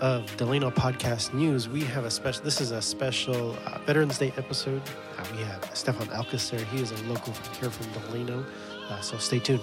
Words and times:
of 0.00 0.36
Delano 0.36 0.70
Podcast 0.70 1.34
News, 1.34 1.68
we 1.68 1.82
have 1.82 2.04
a 2.04 2.10
special. 2.10 2.42
This 2.44 2.60
is 2.60 2.70
a 2.70 2.80
special 2.80 3.56
uh, 3.66 3.78
Veterans 3.86 4.18
Day 4.18 4.32
episode. 4.36 4.82
Uh, 5.18 5.24
we 5.34 5.42
have 5.42 5.70
Stefan 5.74 6.06
Alcacer. 6.08 6.62
He 6.66 6.82
is 6.82 6.92
a 6.92 7.02
local 7.04 7.32
here 7.60 7.70
from 7.70 7.92
Delano, 7.92 8.44
uh, 8.88 9.00
so 9.00 9.16
stay 9.18 9.38
tuned. 9.38 9.60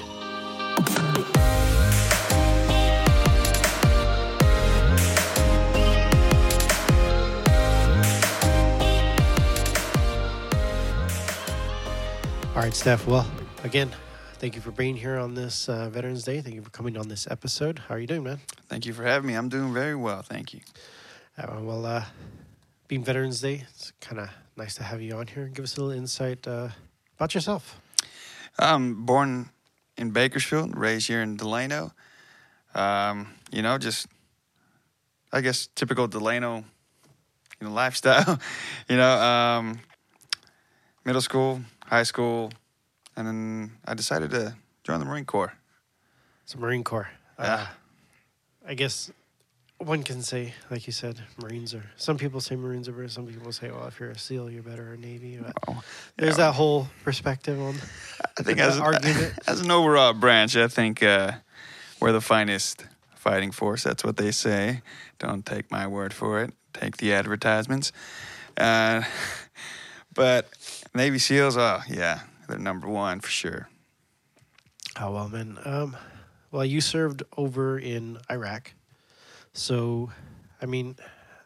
All 12.56 12.62
right, 12.62 12.74
Steph. 12.74 13.08
Well, 13.08 13.26
again, 13.64 13.92
thank 14.36 14.56
you 14.56 14.62
for 14.62 14.72
being 14.72 14.96
here 14.96 15.18
on 15.18 15.34
this 15.34 15.68
uh, 15.68 15.90
Veterans 15.90 16.24
Day. 16.24 16.42
Thank 16.42 16.56
you 16.56 16.62
for 16.62 16.70
coming 16.70 16.98
on 16.98 17.08
this 17.08 17.28
episode. 17.30 17.80
How 17.80 17.96
are 17.96 18.00
you 18.00 18.08
doing, 18.08 18.24
man? 18.24 18.40
Thank 18.68 18.86
you 18.86 18.94
for 18.94 19.04
having 19.04 19.28
me. 19.28 19.36
I'm 19.36 19.50
doing 19.50 19.74
very 19.74 19.96
well. 19.96 20.22
Thank 20.22 20.54
you. 20.54 20.62
Uh, 21.38 21.60
well, 21.62 21.86
uh, 21.86 22.06
being 22.88 23.04
Veterans 23.04 23.42
Day, 23.42 23.66
it's 23.70 23.92
kind 24.02 24.20
of 24.20 24.30
nice 24.56 24.76
to 24.76 24.84
have 24.84 25.02
you 25.02 25.16
on 25.16 25.28
here. 25.28 25.48
Give 25.48 25.64
us 25.64 25.78
a 25.78 25.82
little 25.82 25.98
insight 25.98 26.48
uh, 26.48 26.70
about 27.18 27.34
yourself. 27.36 27.80
I'm 28.58 29.06
born 29.06 29.50
in 29.98 30.12
Bakersfield, 30.12 30.78
raised 30.78 31.08
here 31.08 31.22
in 31.22 31.38
Delano. 31.38 31.94
Um, 32.76 33.34
you 33.52 33.62
know, 33.62 33.78
just 33.78 34.08
I 35.32 35.42
guess 35.42 35.68
typical 35.76 36.08
Delano, 36.08 36.64
you 37.60 37.68
know, 37.68 37.74
lifestyle. 37.74 38.40
you 38.90 38.98
know, 38.98 39.18
um, 39.20 39.80
middle 41.06 41.22
school, 41.22 41.62
high 41.86 42.04
school, 42.04 42.52
and 43.16 43.28
then 43.28 43.72
I 43.86 43.94
decided 43.94 44.32
to 44.32 44.56
join 44.84 45.00
the 45.00 45.06
Marine 45.06 45.26
Corps. 45.26 45.54
It's 46.44 46.56
Marine 46.58 46.84
Corps. 46.84 47.10
Uh, 47.38 47.44
Yeah. 47.44 47.68
I 48.66 48.74
guess 48.76 49.12
one 49.78 50.04
can 50.04 50.22
say, 50.22 50.54
like 50.70 50.88
you 50.88 50.94
said, 50.94 51.20
Marines 51.42 51.74
are. 51.74 51.84
Some 51.98 52.18
people 52.18 52.40
say 52.40 52.56
Marines 52.56 52.88
are 52.88 52.94
better. 52.94 53.08
Some 53.10 53.28
people 53.28 53.52
say, 53.52 53.70
well, 53.72 53.88
if 53.88 54.00
you're 54.00 54.12
a 54.12 54.18
SEAL, 54.18 54.50
you're 54.50 54.64
better 54.64 54.94
or 54.94 54.98
Navy. 54.98 55.38
But 55.42 55.54
Oh, 55.68 55.84
there's 56.18 56.38
that 56.38 56.54
whole 56.54 56.88
perspective 57.04 57.60
on. 57.60 57.76
I 58.38 58.44
think 58.44 58.60
as, 58.60 58.80
argument. 58.80 59.34
as 59.48 59.62
an 59.62 59.72
overall 59.72 60.14
branch, 60.14 60.56
I 60.56 60.68
think 60.68 61.04
uh, 61.04 61.34
we're 62.00 62.12
the 62.12 62.22
finest 62.22 62.86
fighting 63.16 63.52
force. 63.52 63.84
That's 63.84 64.04
what 64.04 64.18
they 64.18 64.32
say. 64.32 64.82
Don't 65.20 65.46
take 65.46 65.72
my 65.72 65.88
word 65.88 66.14
for 66.14 66.42
it. 66.42 66.54
Take 66.74 66.98
the 66.98 67.14
advertisements. 67.14 67.92
Uh, 68.58 69.04
but 70.14 70.50
Navy 70.94 71.20
SEALs, 71.20 71.58
oh 71.58 71.82
yeah, 71.90 72.22
they're 72.48 72.58
number 72.58 72.88
one 72.88 73.20
for 73.20 73.30
sure. 73.30 73.68
Oh 75.00 75.12
well, 75.12 75.30
man. 75.30 75.58
Um, 75.66 75.98
well, 76.54 76.64
you 76.64 76.82
served 76.82 77.24
over 77.36 77.80
in 77.80 78.20
Iraq, 78.32 78.74
so 79.54 80.12
I 80.62 80.68
mean, 80.68 80.96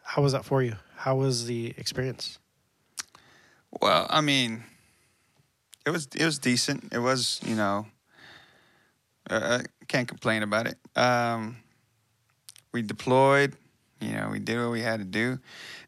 how 0.02 0.22
was 0.22 0.32
that 0.32 0.44
for 0.44 0.62
you? 0.62 0.76
How 0.96 1.16
was 1.16 1.46
the 1.46 1.74
experience? 1.78 2.38
Well, 3.80 4.06
I 4.10 4.20
mean, 4.20 4.64
it 5.86 5.90
was 5.90 6.08
it 6.14 6.24
was 6.24 6.38
decent. 6.38 6.92
It 6.92 6.98
was 6.98 7.40
you 7.42 7.56
know, 7.56 7.86
uh, 9.30 9.62
I 9.62 9.84
can't 9.86 10.06
complain 10.06 10.42
about 10.42 10.66
it. 10.66 10.78
Um, 10.94 11.56
we 12.72 12.82
deployed. 12.82 13.56
You 14.00 14.12
know, 14.12 14.28
we 14.30 14.38
did 14.38 14.60
what 14.60 14.70
we 14.70 14.82
had 14.82 15.00
to 15.00 15.06
do. 15.06 15.40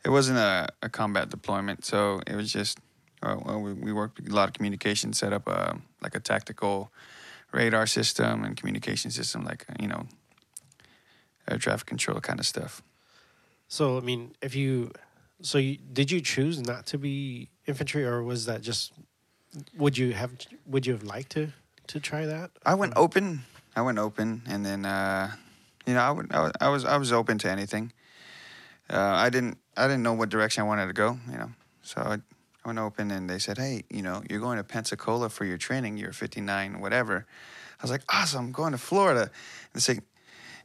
It 0.05 0.09
wasn't 0.09 0.39
a, 0.39 0.69
a 0.83 0.89
combat 0.89 1.29
deployment, 1.29 1.85
so 1.85 2.23
it 2.27 2.35
was 2.35 2.51
just 2.51 2.79
well, 3.23 3.61
we, 3.61 3.75
we 3.75 3.93
worked 3.93 4.27
a 4.27 4.33
lot 4.33 4.49
of 4.49 4.55
communication, 4.55 5.13
set 5.13 5.35
up 5.35 5.47
a 5.47 5.77
like 6.01 6.15
a 6.15 6.21
tactical 6.21 6.91
radar 7.53 7.87
system 7.87 8.45
and 8.45 8.57
communication 8.57 9.11
system, 9.11 9.45
like 9.45 9.67
you 9.79 9.89
know, 9.89 10.07
air 11.49 11.59
traffic 11.59 11.87
control 11.87 12.21
kind 12.21 12.39
of 12.39 12.47
stuff. 12.47 12.83
So 13.69 13.97
I 13.97 14.01
mean, 14.01 14.35
if 14.43 14.55
you, 14.55 14.93
so 15.43 15.59
you, 15.59 15.79
did 15.93 16.11
you 16.11 16.21
choose 16.21 16.61
not 16.61 16.87
to 16.87 16.99
be 16.99 17.51
infantry, 17.67 18.05
or 18.05 18.23
was 18.23 18.47
that 18.47 18.63
just? 18.63 18.93
Would 19.77 19.99
you 19.99 20.13
have? 20.13 20.33
Would 20.67 20.87
you 20.87 20.93
have 20.93 21.03
liked 21.03 21.31
to 21.33 21.53
to 21.89 22.01
try 22.01 22.27
that? 22.27 22.51
I 22.65 22.75
went 22.75 22.95
open. 22.97 23.43
I 23.77 23.83
went 23.83 23.99
open, 23.99 24.43
and 24.49 24.65
then 24.65 24.85
uh, 24.85 25.33
you 25.87 25.95
know 25.95 26.01
I, 26.01 26.11
would, 26.11 26.33
I 26.33 26.41
was 26.41 26.53
I 26.61 26.69
was 26.69 26.85
I 26.85 26.97
was 26.97 27.13
open 27.13 27.39
to 27.39 27.51
anything. 27.51 27.93
Uh, 28.89 28.99
I 28.99 29.31
didn't 29.31 29.59
I 29.77 29.87
didn't 29.87 30.03
know 30.03 30.15
what 30.15 30.29
direction 30.29 30.63
I 30.63 30.67
wanted 30.67 30.87
to 30.87 30.93
go. 30.93 31.19
You 31.31 31.39
know, 31.39 31.51
so 31.83 32.01
I 32.01 32.19
went 32.65 32.79
open, 32.79 33.11
and 33.11 33.29
they 33.29 33.39
said, 33.39 33.59
"Hey, 33.59 33.85
you 33.91 34.03
know, 34.03 34.23
you're 34.29 34.41
going 34.41 34.59
to 34.59 34.65
Pensacola 34.65 35.29
for 35.29 35.45
your 35.45 35.59
training. 35.59 35.97
You're 35.97 36.13
59, 36.13 36.81
whatever." 36.81 37.27
I 37.79 37.83
was 37.83 37.91
like, 37.91 38.03
"Awesome! 38.09 38.47
I'm 38.47 38.53
going 38.53 38.73
to 38.73 38.79
Florida." 38.79 39.23
And 39.23 39.31
they 39.75 39.81
say, 39.81 40.01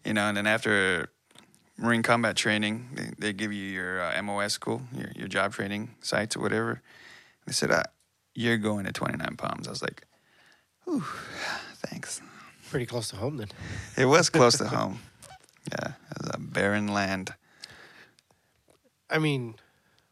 you 0.03 0.13
know, 0.13 0.27
and 0.27 0.37
then 0.37 0.47
after 0.47 1.09
Marine 1.77 2.03
combat 2.03 2.35
training, 2.35 2.89
they, 2.93 3.09
they 3.17 3.33
give 3.33 3.51
you 3.51 3.63
your 3.63 4.01
uh, 4.01 4.21
MOS 4.21 4.53
school, 4.53 4.81
your 4.95 5.11
your 5.15 5.27
job 5.27 5.53
training 5.53 5.95
sites 6.01 6.35
or 6.35 6.41
whatever. 6.41 6.81
They 7.45 7.53
said, 7.53 7.71
uh, 7.71 7.83
"You're 8.33 8.57
going 8.57 8.85
to 8.85 8.91
29 8.91 9.35
Palms." 9.37 9.67
I 9.67 9.71
was 9.71 9.81
like, 9.81 10.05
"Ooh, 10.87 11.03
thanks." 11.87 12.21
Pretty 12.69 12.85
close 12.85 13.09
to 13.09 13.15
home 13.15 13.37
then. 13.37 13.49
It 13.97 14.05
was 14.05 14.29
close 14.29 14.57
to 14.57 14.67
home. 14.77 14.99
Yeah, 15.71 15.93
it 16.11 16.21
was 16.21 16.31
a 16.33 16.39
barren 16.39 16.87
land. 16.87 17.33
I 19.09 19.19
mean, 19.19 19.55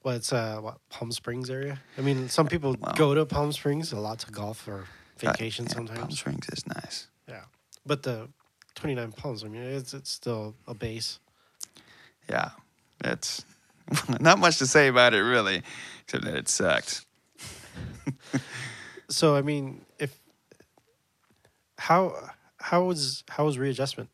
well, 0.03 0.16
it's 0.16 0.31
uh, 0.34 0.59
what 0.62 0.78
Palm 0.90 1.12
Springs 1.12 1.50
area. 1.50 1.80
I 1.97 2.02
mean, 2.02 2.30
some 2.30 2.47
people 2.47 2.75
Wow. 2.80 2.94
go 2.96 3.14
to 3.16 3.25
Palm 3.25 3.52
Springs 3.52 3.91
a 3.94 4.00
lot 4.00 4.19
to 4.19 4.31
golf 4.31 4.68
or 4.68 4.86
vacation 5.18 5.66
Uh, 5.66 5.69
yeah, 5.69 5.75
sometimes. 5.75 6.00
Palm 6.00 6.12
Springs 6.12 6.50
is 6.50 6.68
nice. 6.68 7.08
Yeah, 7.28 7.44
but 7.86 8.03
the 8.03 8.30
twenty 8.75 8.96
nine 8.96 9.12
Palms. 9.12 9.44
I 9.44 9.47
mean, 9.47 9.62
it's 9.63 9.94
it's 9.94 10.12
still 10.12 10.56
a 10.68 10.74
base. 10.74 11.19
Yeah, 12.30 12.52
it's 13.03 13.46
not 14.19 14.40
much 14.40 14.58
to 14.59 14.68
say 14.68 14.88
about 14.88 15.13
it 15.13 15.22
really, 15.22 15.62
except 16.03 16.25
that 16.25 16.36
it 16.36 16.50
sucked. 16.50 17.06
So 19.09 19.36
I 19.36 19.42
mean, 19.42 19.86
if 20.00 20.18
how 21.78 22.30
how 22.58 22.86
was 22.86 23.24
how 23.30 23.46
was 23.46 23.58
readjustment 23.59 24.09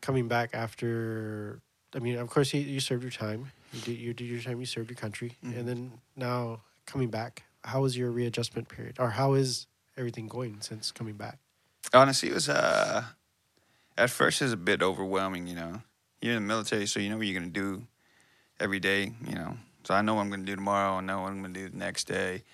coming 0.00 0.28
back 0.28 0.50
after? 0.54 1.60
I 1.94 1.98
mean, 1.98 2.16
of 2.16 2.28
course, 2.30 2.54
you, 2.54 2.60
you 2.60 2.80
served 2.80 3.02
your 3.02 3.10
time. 3.10 3.52
You 3.72 3.80
did 3.80 3.98
you 3.98 4.14
did 4.14 4.24
your 4.26 4.40
time. 4.40 4.60
You 4.60 4.66
served 4.66 4.90
your 4.90 4.96
country, 4.96 5.36
Mhm. 5.44 5.58
and 5.58 5.68
then 5.68 5.92
now 6.16 6.60
coming 6.86 7.10
back. 7.10 7.44
How 7.64 7.82
was 7.82 7.96
your 7.96 8.10
readjustment 8.10 8.68
period, 8.68 8.96
or 8.98 9.10
how 9.10 9.34
is 9.34 9.66
everything 9.96 10.28
going 10.28 10.60
since 10.60 10.90
coming 10.92 11.14
back? 11.14 11.38
Honestly, 11.92 12.30
it 12.30 12.34
was 12.34 12.48
uh, 12.48 13.04
at 13.98 14.10
first 14.10 14.40
it 14.40 14.44
was 14.44 14.52
a 14.52 14.56
bit 14.56 14.82
overwhelming. 14.82 15.46
You 15.46 15.54
know, 15.56 15.82
you're 16.20 16.34
in 16.36 16.42
the 16.42 16.48
military, 16.48 16.86
so 16.86 17.00
you 17.00 17.10
know 17.10 17.16
what 17.18 17.26
you're 17.26 17.38
gonna 17.38 17.52
do 17.52 17.86
every 18.58 18.80
day. 18.80 19.12
You 19.26 19.34
know, 19.34 19.56
so 19.84 19.94
I 19.94 20.02
know 20.02 20.14
what 20.14 20.22
I'm 20.22 20.30
gonna 20.30 20.44
do 20.44 20.56
tomorrow. 20.56 20.94
I 20.98 21.00
know 21.00 21.22
what 21.22 21.32
I'm 21.32 21.42
gonna 21.42 21.54
do 21.54 21.68
the 21.68 21.76
next 21.76 22.04
day. 22.04 22.44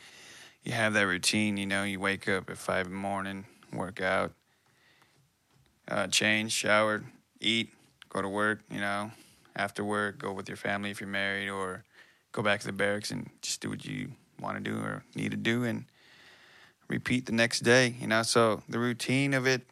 You 0.65 0.73
have 0.73 0.95
that 0.95 1.07
routine. 1.07 1.57
You 1.57 1.67
know, 1.67 1.85
you 1.85 2.01
wake 2.01 2.29
up 2.29 2.51
at 2.51 2.59
five 2.59 2.87
in 2.87 2.93
the 2.93 2.99
morning, 2.99 3.47
work 3.73 4.01
out, 4.01 4.33
uh, 5.89 6.07
change, 6.09 6.53
shower, 6.53 7.05
eat, 7.41 7.73
go 8.09 8.21
to 8.23 8.29
work. 8.29 8.61
You 8.71 8.81
know, 8.81 9.13
after 9.57 9.85
work, 9.85 10.19
go 10.19 10.33
with 10.33 10.49
your 10.49 10.57
family 10.57 10.91
if 10.91 11.01
you're 11.01 11.09
married, 11.09 11.49
or 11.49 11.85
go 12.33 12.43
back 12.43 12.61
to 12.61 12.67
the 12.67 12.73
barracks 12.73 13.11
and 13.11 13.31
just 13.43 13.61
do 13.61 13.71
what 13.71 13.85
you 13.85 14.11
want 14.41 14.63
to 14.63 14.71
do 14.71 14.77
or 14.79 15.03
need 15.15 15.31
to 15.31 15.37
do, 15.37 15.65
and 15.65 15.87
repeat 16.89 17.27
the 17.27 17.33
next 17.33 17.61
day. 17.61 17.97
You 18.01 18.07
know, 18.07 18.23
so 18.23 18.63
the 18.69 18.79
routine 18.79 19.35
of 19.35 19.47
it 19.47 19.63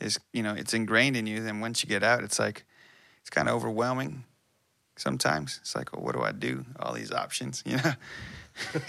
is, 0.00 0.18
you 0.32 0.42
know, 0.42 0.54
it's 0.54 0.74
ingrained 0.74 1.16
in 1.16 1.26
you. 1.26 1.42
Then 1.42 1.60
once 1.60 1.82
you 1.82 1.88
get 1.88 2.02
out, 2.02 2.24
it's 2.24 2.38
like 2.38 2.64
it's 3.20 3.30
kind 3.30 3.48
of 3.48 3.54
overwhelming. 3.54 4.24
Sometimes 4.96 5.58
it's 5.60 5.76
like, 5.76 5.92
well, 5.92 6.02
what 6.02 6.14
do 6.14 6.22
I 6.22 6.32
do? 6.32 6.64
All 6.80 6.94
these 6.94 7.12
options, 7.12 7.62
you 7.66 7.76
know. 7.76 7.92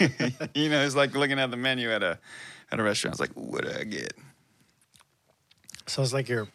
you 0.54 0.70
know, 0.70 0.82
it's 0.82 0.96
like 0.96 1.14
looking 1.14 1.38
at 1.38 1.50
the 1.50 1.56
menu 1.56 1.90
at 1.90 2.02
a 2.02 2.18
at 2.72 2.80
a 2.80 2.82
restaurant. 2.82 3.14
It's 3.14 3.20
like, 3.20 3.32
what 3.34 3.64
do 3.64 3.70
I 3.70 3.84
get? 3.84 4.14
So 5.86 6.02
it's 6.02 6.12
like 6.12 6.28
you're. 6.28 6.48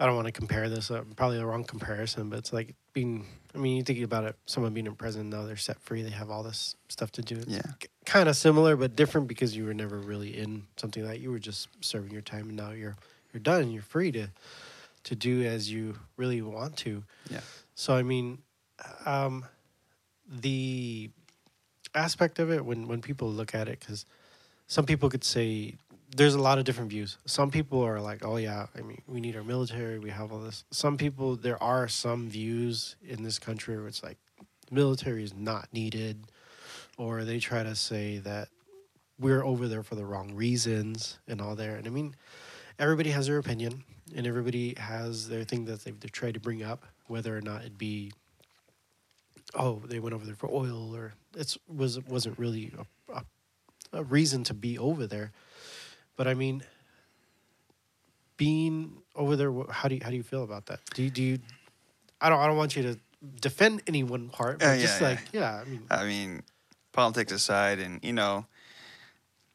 I 0.00 0.06
don't 0.06 0.14
want 0.14 0.26
to 0.26 0.32
compare 0.32 0.68
this. 0.68 0.90
Uh, 0.90 1.02
probably 1.16 1.38
the 1.38 1.46
wrong 1.46 1.64
comparison, 1.64 2.28
but 2.30 2.38
it's 2.38 2.52
like 2.52 2.74
being. 2.92 3.26
I 3.54 3.58
mean, 3.58 3.76
you 3.76 3.82
think 3.82 4.00
about 4.02 4.24
it. 4.24 4.36
Someone 4.46 4.72
being 4.74 4.86
in 4.86 4.94
prison, 4.94 5.30
though, 5.30 5.46
they're 5.46 5.56
set 5.56 5.80
free. 5.80 6.02
They 6.02 6.10
have 6.10 6.30
all 6.30 6.42
this 6.42 6.76
stuff 6.88 7.10
to 7.12 7.22
do. 7.22 7.36
It's 7.36 7.46
Yeah. 7.48 7.62
kind 8.04 8.28
of 8.28 8.36
similar, 8.36 8.76
but 8.76 8.94
different 8.94 9.26
because 9.26 9.56
you 9.56 9.64
were 9.64 9.74
never 9.74 9.98
really 9.98 10.36
in 10.38 10.66
something 10.76 11.04
like 11.04 11.20
you 11.20 11.30
were 11.32 11.38
just 11.40 11.68
serving 11.80 12.12
your 12.12 12.22
time, 12.22 12.48
and 12.48 12.56
now 12.56 12.70
you're 12.70 12.96
you're 13.32 13.40
done. 13.42 13.62
and 13.62 13.72
You're 13.72 13.82
free 13.82 14.12
to 14.12 14.28
to 15.04 15.16
do 15.16 15.42
as 15.44 15.70
you 15.70 15.98
really 16.16 16.42
want 16.42 16.76
to. 16.78 17.02
Yeah. 17.30 17.40
So 17.74 17.94
I 17.94 18.02
mean, 18.02 18.38
um, 19.06 19.44
the 20.28 21.10
aspect 21.94 22.38
of 22.38 22.50
it 22.52 22.64
when 22.64 22.86
when 22.86 23.00
people 23.00 23.30
look 23.30 23.54
at 23.54 23.68
it, 23.68 23.80
because 23.80 24.04
some 24.66 24.84
people 24.86 25.08
could 25.10 25.24
say 25.24 25.74
there's 26.16 26.34
a 26.34 26.40
lot 26.40 26.58
of 26.58 26.64
different 26.64 26.90
views. 26.90 27.18
Some 27.26 27.50
people 27.50 27.80
are 27.82 28.00
like, 28.00 28.24
oh 28.24 28.36
yeah, 28.36 28.66
I 28.76 28.80
mean, 28.82 29.02
we 29.06 29.20
need 29.20 29.36
our 29.36 29.44
military. 29.44 29.98
We 29.98 30.10
have 30.10 30.32
all 30.32 30.40
this. 30.40 30.64
Some 30.70 30.96
people, 30.96 31.36
there 31.36 31.62
are 31.62 31.88
some 31.88 32.28
views 32.28 32.96
in 33.06 33.22
this 33.22 33.38
country 33.38 33.76
where 33.76 33.86
it's 33.86 34.02
like, 34.02 34.18
military 34.70 35.22
is 35.24 35.34
not 35.34 35.68
needed, 35.72 36.24
or 36.96 37.24
they 37.24 37.38
try 37.38 37.62
to 37.62 37.74
say 37.74 38.18
that 38.18 38.48
we're 39.18 39.44
over 39.44 39.68
there 39.68 39.82
for 39.82 39.94
the 39.96 40.04
wrong 40.04 40.34
reasons 40.34 41.18
and 41.28 41.40
all 41.40 41.54
there. 41.54 41.76
And 41.76 41.86
I 41.86 41.90
mean, 41.90 42.14
everybody 42.78 43.10
has 43.10 43.26
their 43.26 43.38
opinion, 43.38 43.84
and 44.14 44.26
everybody 44.26 44.74
has 44.78 45.28
their 45.28 45.44
thing 45.44 45.64
that 45.66 45.84
they've, 45.84 45.98
they've 45.98 46.12
tried 46.12 46.34
to 46.34 46.40
bring 46.40 46.62
up. 46.62 46.84
whether 47.08 47.36
or 47.36 47.40
not 47.40 47.62
it'd 47.62 47.78
be 47.78 48.12
oh 49.54 49.82
they 49.86 49.98
went 49.98 50.14
over 50.14 50.26
there 50.26 50.34
for 50.34 50.48
oil 50.52 50.94
or 50.94 51.14
it's 51.36 51.56
was 51.68 51.98
wasn't 52.06 52.38
really 52.38 52.72
a, 53.08 53.14
a, 53.14 53.24
a 54.00 54.04
reason 54.04 54.44
to 54.44 54.54
be 54.54 54.78
over 54.78 55.06
there. 55.06 55.32
But 56.18 56.26
I 56.26 56.34
mean, 56.34 56.62
being 58.36 58.98
over 59.14 59.36
there, 59.36 59.52
how 59.70 59.88
do 59.88 59.94
you 59.94 60.00
how 60.02 60.10
do 60.10 60.16
you 60.16 60.24
feel 60.24 60.42
about 60.42 60.66
that? 60.66 60.80
Do 60.92 61.04
you, 61.04 61.10
do 61.10 61.22
you? 61.22 61.38
I 62.20 62.28
don't 62.28 62.40
I 62.40 62.48
don't 62.48 62.56
want 62.56 62.74
you 62.74 62.82
to 62.82 62.98
defend 63.40 63.82
any 63.86 64.02
one 64.02 64.28
part, 64.28 64.58
but 64.58 64.66
Uh, 64.66 64.70
yeah, 64.72 64.82
just 64.82 65.00
yeah. 65.00 65.08
like 65.08 65.18
yeah, 65.32 65.62
I 65.62 65.64
mean, 65.64 65.82
I 65.88 66.04
mean, 66.04 66.42
politics 66.92 67.30
aside, 67.30 67.78
and 67.78 68.00
you 68.02 68.12
know, 68.12 68.46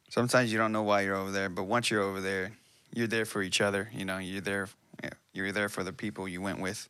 sometimes 0.08 0.54
you 0.54 0.58
don't 0.58 0.72
know 0.72 0.84
why 0.84 1.02
you're 1.02 1.18
over 1.18 1.32
there, 1.32 1.50
but 1.50 1.64
once 1.64 1.92
you're 1.92 2.02
over 2.02 2.22
there, 2.22 2.54
you're 2.94 3.08
there 3.08 3.26
for 3.26 3.44
each 3.44 3.60
other. 3.60 3.90
You 3.94 4.06
know, 4.06 4.20
you're 4.20 4.40
there, 4.42 4.70
you're 5.34 5.52
there 5.52 5.68
for 5.68 5.84
the 5.84 5.94
people 5.94 6.30
you 6.30 6.42
went 6.42 6.62
with. 6.62 6.88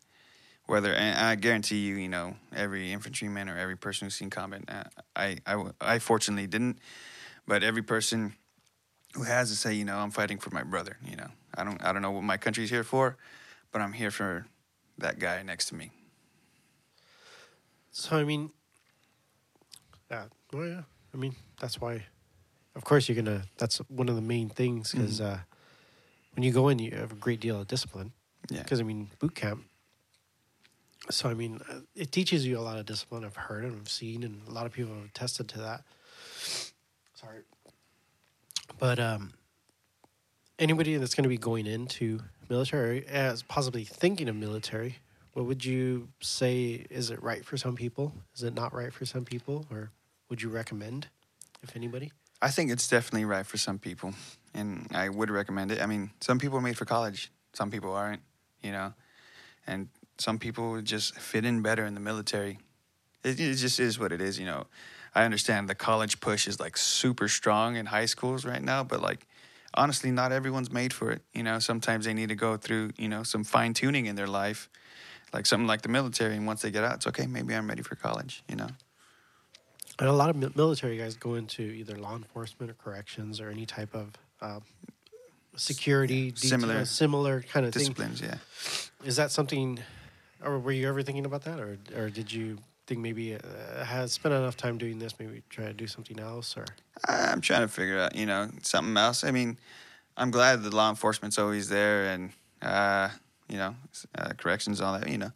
Whether, 0.68 0.94
and 0.94 1.18
I 1.20 1.36
guarantee 1.36 1.80
you, 1.80 1.96
you 1.96 2.08
know, 2.08 2.38
every 2.56 2.94
infantryman 2.94 3.50
or 3.50 3.58
every 3.58 3.76
person 3.76 4.06
who's 4.06 4.16
seen 4.16 4.30
combat, 4.30 4.62
uh, 4.70 4.84
I, 5.14 5.38
I, 5.46 5.66
I 5.82 6.00
fortunately 6.00 6.48
didn't, 6.48 6.80
but 7.46 7.64
every 7.64 7.82
person 7.82 8.36
who 9.16 9.24
has 9.24 9.50
to 9.50 9.56
say, 9.56 9.74
you 9.74 9.86
know, 9.86 9.98
I'm 9.98 10.12
fighting 10.12 10.40
for 10.40 10.50
my 10.50 10.64
brother. 10.64 10.98
You 11.08 11.16
know, 11.16 11.28
I 11.56 11.64
don't, 11.64 11.84
I 11.84 11.94
don't 11.94 12.02
know 12.02 12.12
what 12.12 12.24
my 12.24 12.38
country's 12.38 12.70
here 12.70 12.84
for, 12.84 13.18
but 13.72 13.82
I'm 13.82 13.94
here 13.94 14.12
for 14.12 14.46
that 14.98 15.20
guy 15.20 15.42
next 15.44 15.68
to 15.68 15.76
me. 15.76 15.92
So 17.92 18.18
I 18.18 18.24
mean, 18.24 18.50
yeah, 20.10 20.26
well, 20.52 20.68
yeah. 20.68 20.82
I 21.14 21.18
mean, 21.18 21.36
that's 21.60 21.80
why. 21.80 22.06
Of 22.76 22.84
course, 22.84 23.08
you're 23.08 23.16
gonna. 23.16 23.44
That's 23.58 23.78
one 23.88 24.10
of 24.10 24.16
the 24.16 24.22
main 24.22 24.50
things 24.50 24.92
because 24.92 25.22
uh, 25.22 25.40
when 26.34 26.44
you 26.44 26.52
go 26.52 26.70
in, 26.70 26.80
you 26.80 26.92
have 26.92 27.12
a 27.12 27.16
great 27.16 27.40
deal 27.40 27.62
of 27.62 27.68
discipline. 27.68 28.14
Yeah. 28.50 28.64
Because 28.64 28.80
I 28.80 28.84
mean, 28.84 29.10
boot 29.20 29.36
camp. 29.36 29.64
So 31.12 31.30
I 31.30 31.36
mean, 31.36 31.60
uh, 31.70 31.82
it 31.96 32.12
teaches 32.12 32.48
you 32.48 32.58
a 32.58 32.62
lot 32.62 32.80
of 32.80 32.86
discipline. 32.88 33.26
I've 33.26 33.36
heard 33.36 33.64
and 33.64 33.76
I've 33.80 33.90
seen, 33.90 34.24
and 34.24 34.42
a 34.48 34.52
lot 34.52 34.66
of 34.66 34.72
people 34.72 34.96
have 34.96 35.06
attested 35.06 35.48
to 35.50 35.60
that. 35.60 35.84
Sorry, 37.14 37.42
but 38.84 39.00
um, 39.00 39.32
anybody 40.60 40.98
that's 40.98 41.16
going 41.16 41.24
to 41.24 41.30
be 41.30 41.38
going 41.38 41.68
into 41.68 42.20
military, 42.50 43.08
as 43.08 43.42
possibly 43.42 43.86
thinking 43.86 44.28
of 44.28 44.36
military, 44.36 44.98
what 45.32 45.46
would 45.46 45.64
you 45.64 46.10
say? 46.20 46.86
Is 46.90 47.10
it 47.10 47.24
right 47.24 47.46
for 47.46 47.56
some 47.56 47.78
people? 47.78 48.12
Is 48.36 48.44
it 48.44 48.54
not 48.54 48.74
right 48.74 48.92
for 48.92 49.06
some 49.06 49.24
people? 49.24 49.66
Or 49.72 49.92
would 50.30 50.42
you 50.42 50.50
recommend, 50.50 51.08
if 51.62 51.78
anybody? 51.78 52.12
I 52.42 52.50
think 52.50 52.72
it's 52.72 52.90
definitely 52.90 53.24
right 53.24 53.46
for 53.46 53.58
some 53.58 53.80
people, 53.80 54.16
and 54.54 54.86
I 54.94 55.08
would 55.08 55.32
recommend 55.32 55.72
it. 55.72 55.82
I 55.82 55.86
mean, 55.86 56.12
some 56.20 56.38
people 56.38 56.58
are 56.58 56.62
made 56.62 56.78
for 56.78 56.84
college, 56.84 57.32
some 57.54 57.72
people 57.72 57.94
aren't, 57.94 58.22
you 58.62 58.74
know, 58.74 58.94
and 59.66 59.88
some 60.18 60.38
people 60.38 60.82
just 60.82 61.18
fit 61.18 61.46
in 61.46 61.62
better 61.62 61.86
in 61.86 61.94
the 61.94 62.02
military. 62.02 62.60
It, 63.24 63.40
it 63.40 63.56
just 63.56 63.80
is 63.80 63.98
what 63.98 64.12
it 64.12 64.20
is, 64.20 64.38
you 64.38 64.46
know. 64.46 64.66
I 65.16 65.24
understand 65.26 65.70
the 65.70 65.76
college 65.76 66.20
push 66.20 66.48
is 66.48 66.60
like 66.60 66.76
super 66.78 67.28
strong 67.28 67.76
in 67.76 67.86
high 67.88 68.06
schools 68.06 68.46
right 68.46 68.62
now, 68.62 68.84
but 68.84 69.02
like 69.02 69.28
honestly, 69.74 70.12
not 70.12 70.32
everyone's 70.32 70.72
made 70.72 70.94
for 70.94 71.12
it. 71.12 71.22
You 71.34 71.44
know, 71.44 71.60
sometimes 71.60 72.06
they 72.06 72.14
need 72.14 72.30
to 72.30 72.36
go 72.36 72.58
through, 72.58 72.92
you 72.98 73.08
know, 73.08 73.24
some 73.24 73.44
fine 73.44 73.74
tuning 73.74 74.06
in 74.06 74.16
their 74.16 74.28
life, 74.28 74.70
like 75.34 75.46
something 75.46 75.68
like 75.68 75.82
the 75.82 75.90
military. 75.90 76.36
And 76.36 76.48
once 76.48 76.62
they 76.62 76.72
get 76.72 76.84
out, 76.84 76.96
it's 76.96 77.08
okay. 77.08 77.28
Maybe 77.28 77.54
I'm 77.54 77.68
ready 77.68 77.82
for 77.82 77.96
college. 77.96 78.44
You 78.50 78.56
know. 78.56 78.70
And 80.00 80.10
a 80.10 80.14
lot 80.14 80.30
of 80.32 80.56
military 80.56 80.98
guys 80.98 81.16
go 81.16 81.36
into 81.36 81.62
either 81.62 81.96
law 81.96 82.16
enforcement 82.16 82.72
or 82.72 82.74
corrections 82.74 83.40
or 83.40 83.50
any 83.50 83.68
type 83.68 83.94
of 83.94 84.14
uh, 84.42 84.60
security, 85.56 86.32
detail- 86.32 86.50
Similar 86.50 86.86
similar 86.86 87.42
kind 87.44 87.66
of 87.66 87.74
thing. 87.74 87.94
Disciplines, 87.94 88.22
yeah. 88.22 88.38
Is 89.06 89.18
that 89.18 89.32
something, 89.32 89.80
or 90.44 90.58
were 90.58 90.72
you 90.72 90.88
ever 90.88 91.04
thinking 91.04 91.26
about 91.26 91.44
that, 91.44 91.60
or 91.60 91.78
or 91.96 92.10
did 92.10 92.32
you 92.32 92.58
think 92.88 93.00
maybe 93.00 93.36
uh, 93.36 93.84
has 93.84 94.12
spent 94.12 94.34
enough 94.34 94.58
time 94.58 94.78
doing 94.78 95.00
this, 95.00 95.20
maybe 95.20 95.42
try 95.50 95.66
to 95.66 95.74
do 95.74 95.88
something 95.88 96.20
else, 96.20 96.58
or 96.58 96.66
I'm 97.08 97.42
trying 97.42 97.62
to 97.62 97.68
figure 97.68 98.00
out, 98.00 98.16
you 98.16 98.26
know, 98.26 98.50
something 98.62 98.98
else. 98.98 99.24
I 99.24 99.32
mean, 99.32 99.58
I'm 100.18 100.32
glad 100.32 100.64
the 100.64 100.76
law 100.76 100.90
enforcement's 100.90 101.38
always 101.40 101.70
there, 101.70 102.06
and 102.06 102.32
uh, 102.62 103.10
you 103.48 103.58
know, 103.58 103.76
uh, 104.18 104.34
corrections, 104.38 104.82
all 104.82 105.00
that. 105.00 105.10
You 105.10 105.18
know, 105.18 105.32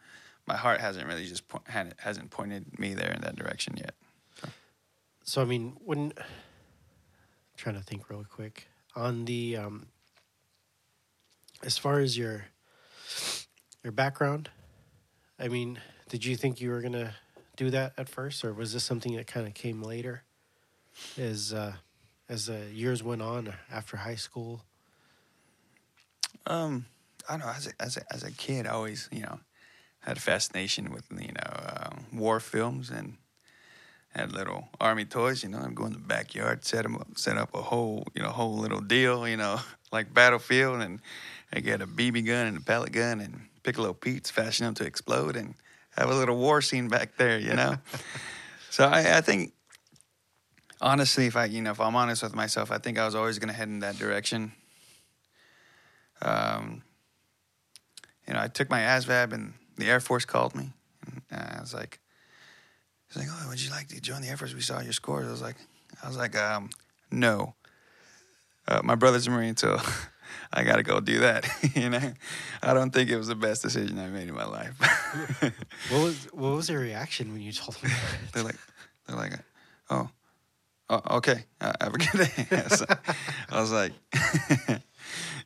my 0.46 0.56
heart 0.56 0.82
hasn't 0.82 1.08
really 1.08 1.26
just 1.26 1.48
po- 1.48 1.64
had, 1.66 1.96
hasn't 2.00 2.32
pointed 2.32 2.78
me 2.80 2.94
there 2.94 3.12
in 3.12 3.22
that 3.22 3.36
direction 3.36 3.76
yet. 3.78 3.94
so? 5.24 5.42
I 5.42 5.46
mean, 5.46 5.78
when 5.84 6.14
trying 7.58 7.76
to 7.76 7.82
think 7.82 8.10
real 8.10 8.26
quick 8.30 8.68
on 8.96 9.26
the 9.26 9.58
um, 9.58 9.88
as 11.64 11.78
far 11.78 12.00
as 12.00 12.18
your 12.18 12.46
your 13.84 13.94
background, 13.94 14.50
I 15.40 15.48
mean, 15.48 15.80
did 16.10 16.26
you 16.26 16.36
think 16.36 16.60
you 16.60 16.72
were 16.72 16.82
gonna 16.82 17.16
do 17.58 17.70
that 17.72 17.94
at 17.98 18.08
first, 18.08 18.46
or 18.46 18.54
was 18.54 18.72
this 18.72 18.84
something 18.84 19.16
that 19.18 19.28
kind 19.28 19.46
of 19.48 19.54
came 19.54 19.84
later, 19.84 20.24
as 21.18 21.54
uh, 21.54 21.74
as 22.30 22.46
the 22.46 22.68
years 22.72 23.04
went 23.04 23.22
on 23.22 23.54
after 23.70 23.98
high 23.98 24.16
school? 24.16 24.64
Um, 26.46 26.86
I 27.28 27.34
don't 27.34 27.46
know. 27.46 27.54
As 27.54 27.68
a, 27.68 27.72
as 27.82 27.98
a, 27.98 28.14
as 28.14 28.24
a 28.24 28.32
kid, 28.32 28.66
I 28.66 28.70
always, 28.70 29.10
you 29.12 29.22
know, 29.22 29.40
had 30.00 30.18
a 30.18 30.22
fascination 30.22 30.92
with 30.94 31.06
you 31.12 31.34
know 31.34 31.82
um, 31.82 32.06
war 32.14 32.40
films 32.40 32.90
and 32.90 33.18
had 34.10 34.32
little 34.32 34.70
army 34.80 35.06
toys. 35.06 35.44
You 35.44 35.50
know, 35.50 35.60
I'd 35.60 35.76
go 35.76 35.86
in 35.86 35.94
the 35.94 36.00
backyard, 36.00 36.64
set 36.64 36.86
'em 36.86 36.96
up, 36.96 37.08
set 37.18 37.38
up 37.38 37.54
a 37.54 37.62
whole 37.62 38.06
you 38.14 38.22
know 38.22 38.30
whole 38.30 38.56
little 38.56 38.82
deal. 38.82 39.28
You 39.28 39.38
know, 39.38 39.60
like 39.92 40.14
battlefield, 40.14 40.82
and 40.82 41.02
I 41.52 41.60
get 41.60 41.82
a 41.82 41.88
BB 41.88 42.26
gun 42.28 42.48
and 42.48 42.58
a 42.58 42.62
pellet 42.62 42.92
gun 42.92 43.20
and 43.20 43.48
Piccolo 43.64 43.94
Pete's, 43.94 44.30
fashion 44.30 44.66
them 44.66 44.76
to 44.76 44.86
explode, 44.86 45.36
and 45.36 45.56
have 45.98 46.10
a 46.10 46.16
little 46.16 46.38
war 46.38 46.62
scene 46.62 46.88
back 46.88 47.18
there. 47.18 47.40
You 47.40 47.54
know, 47.54 47.78
so 48.70 48.86
I, 48.86 49.18
I 49.18 49.22
think. 49.22 49.54
Honestly, 50.80 51.26
if 51.26 51.36
I, 51.36 51.46
you 51.46 51.60
know, 51.64 51.72
if 51.72 51.82
I'm 51.82 51.96
honest 51.96 52.22
with 52.22 52.36
myself, 52.36 52.70
I 52.70 52.78
think 52.78 53.00
I 53.00 53.06
was 53.06 53.16
always 53.16 53.40
going 53.40 53.48
to 53.48 53.54
head 53.56 53.68
in 53.68 53.80
that 53.80 53.98
direction. 53.98 54.52
Um, 56.22 56.84
you 58.28 58.34
know, 58.34 58.40
I 58.40 58.48
took 58.48 58.70
my 58.70 58.82
ASVAB 58.82 59.34
and 59.34 59.54
the 59.78 59.90
Air 59.90 60.00
Force 60.00 60.26
called 60.26 60.56
me. 60.56 60.74
And 61.06 61.42
uh, 61.42 61.58
I 61.58 61.62
was 61.62 61.74
like, 61.74 62.00
he's 63.08 63.18
like, 63.18 63.28
oh, 63.30 63.50
would 63.50 63.62
you 63.62 63.72
like 63.72 63.88
to 63.88 64.02
join 64.02 64.22
the 64.22 64.28
Air 64.28 64.38
Force? 64.38 64.54
We 64.54 64.62
saw 64.62 64.82
your 64.82 64.94
scores. 64.94 65.28
I 65.28 65.32
was 65.32 65.42
like, 65.42 65.56
I 66.04 66.08
was 66.08 66.18
like, 66.18 66.36
um, 66.36 66.70
no. 67.12 67.56
Uh, 68.68 68.82
my 68.84 68.96
brother's 68.96 69.28
a 69.28 69.32
Marine, 69.32 69.56
so 69.56 69.80
I 70.54 70.64
got 70.64 70.78
to 70.78 70.84
go 70.84 71.00
do 71.00 71.20
that. 71.20 71.48
you 71.76 71.90
know, 71.90 72.14
I 72.64 72.74
don't 72.74 72.92
think 72.92 73.10
it 73.10 73.18
was 73.18 73.28
the 73.28 73.36
best 73.36 73.62
decision 73.64 74.00
I 74.00 74.08
made 74.08 74.28
in 74.28 74.36
my 74.36 74.46
life. 74.46 74.76
What 75.90 76.04
was 76.04 76.28
what 76.34 76.56
was 76.56 76.68
their 76.68 76.80
reaction 76.80 77.32
when 77.34 77.42
you 77.42 77.52
told 77.52 77.76
them? 77.76 77.90
that? 77.92 78.32
they're 78.34 78.44
like, 78.44 78.58
they're 79.08 79.16
like, 79.16 79.34
oh, 79.90 80.10
oh 80.90 81.02
okay, 81.18 81.46
uh, 81.62 81.74
have 81.82 81.94
a 81.94 81.98
good 81.98 82.28
day. 82.28 82.64
So 82.70 82.86
I 83.50 83.62
was 83.62 83.72
like, 83.72 83.94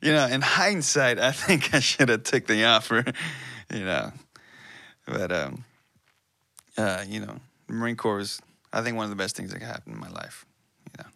you 0.02 0.12
know, 0.12 0.26
in 0.26 0.40
hindsight, 0.40 1.18
I 1.18 1.30
think 1.32 1.74
I 1.74 1.80
should 1.80 2.08
have 2.08 2.24
took 2.24 2.46
the 2.46 2.64
offer, 2.64 3.04
you 3.72 3.84
know, 3.84 4.12
but 5.06 5.30
um, 5.30 5.64
uh, 6.76 7.04
you 7.06 7.20
know, 7.20 7.36
Marine 7.68 7.96
Corps 7.96 8.20
is, 8.20 8.40
I 8.72 8.82
think, 8.82 8.96
one 8.96 9.04
of 9.04 9.10
the 9.10 9.16
best 9.16 9.36
things 9.36 9.50
that 9.52 9.58
could 9.58 9.68
happen 9.68 9.92
in 9.92 10.00
my 10.00 10.10
life. 10.10 10.44
You 10.86 11.04
know, 11.04 11.10